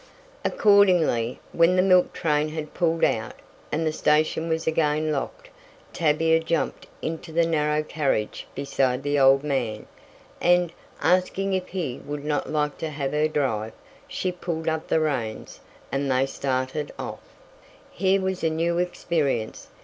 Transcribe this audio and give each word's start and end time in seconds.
Accordingly, 0.43 1.39
when 1.51 1.75
the 1.75 1.83
milk 1.83 2.11
train 2.11 2.49
had 2.49 2.73
pulled 2.73 3.03
out, 3.03 3.35
and 3.71 3.85
the 3.85 3.91
station 3.93 4.49
was 4.49 4.65
again 4.65 5.11
locked, 5.11 5.49
Tavia 5.93 6.39
jumped 6.39 6.87
into 7.03 7.31
the 7.31 7.45
narrow 7.45 7.83
carriage 7.83 8.47
beside 8.55 9.03
the 9.03 9.19
old 9.19 9.43
man, 9.43 9.85
and, 10.41 10.71
asking 11.03 11.53
if 11.53 11.67
he 11.67 12.01
would 12.03 12.25
not 12.25 12.51
like 12.51 12.79
to 12.79 12.89
have 12.89 13.11
her 13.11 13.27
drive, 13.27 13.73
she 14.07 14.31
pulled 14.31 14.67
up 14.67 14.87
the 14.87 14.99
reins, 14.99 15.59
and 15.91 16.09
they 16.09 16.25
started 16.25 16.91
off. 16.97 17.21
Here 17.91 18.21
was 18.21 18.43
a 18.43 18.49
new 18.49 18.79
experience. 18.79 19.67